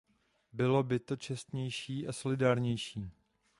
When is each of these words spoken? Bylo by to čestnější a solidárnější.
Bylo 0.53 0.83
by 0.83 0.99
to 0.99 1.15
čestnější 1.15 2.07
a 2.07 2.11
solidárnější. 2.11 3.11